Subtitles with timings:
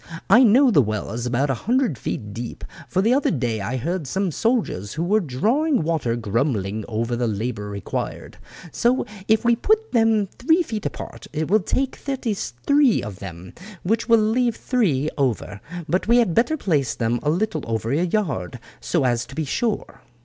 [0.31, 3.77] I know the well is about a hundred feet deep, for the other day I
[3.77, 8.37] heard some of the soldiers who were drawing water grumbling over the labour required.
[8.71, 13.53] So if we put them three feet apart it will take thirty three of them,
[13.83, 18.03] which will leave three over; but we had better place them a little over a
[18.03, 20.01] yard so as to make sure."